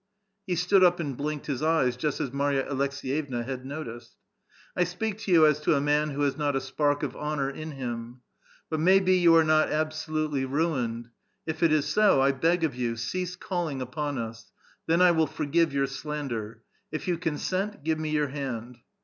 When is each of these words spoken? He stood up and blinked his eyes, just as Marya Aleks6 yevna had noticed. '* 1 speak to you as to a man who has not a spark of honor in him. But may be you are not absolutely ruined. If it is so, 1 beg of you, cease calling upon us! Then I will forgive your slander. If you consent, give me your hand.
He 0.47 0.55
stood 0.55 0.83
up 0.83 0.99
and 0.99 1.15
blinked 1.15 1.45
his 1.45 1.61
eyes, 1.61 1.95
just 1.95 2.19
as 2.19 2.33
Marya 2.33 2.63
Aleks6 2.67 3.03
yevna 3.29 3.45
had 3.45 3.67
noticed. 3.67 4.15
'* 4.45 4.73
1 4.73 4.87
speak 4.87 5.19
to 5.19 5.31
you 5.31 5.45
as 5.45 5.59
to 5.59 5.75
a 5.75 5.79
man 5.79 6.09
who 6.09 6.21
has 6.21 6.35
not 6.35 6.55
a 6.55 6.59
spark 6.59 7.03
of 7.03 7.15
honor 7.15 7.51
in 7.51 7.73
him. 7.73 8.21
But 8.67 8.79
may 8.79 8.99
be 8.99 9.15
you 9.19 9.35
are 9.35 9.43
not 9.43 9.69
absolutely 9.69 10.43
ruined. 10.43 11.11
If 11.45 11.61
it 11.61 11.71
is 11.71 11.85
so, 11.85 12.17
1 12.17 12.39
beg 12.39 12.63
of 12.63 12.73
you, 12.73 12.95
cease 12.95 13.35
calling 13.35 13.79
upon 13.79 14.17
us! 14.17 14.51
Then 14.87 15.03
I 15.03 15.11
will 15.11 15.27
forgive 15.27 15.71
your 15.71 15.85
slander. 15.85 16.63
If 16.91 17.07
you 17.07 17.19
consent, 17.19 17.83
give 17.83 17.99
me 17.99 18.09
your 18.09 18.29
hand. 18.29 18.79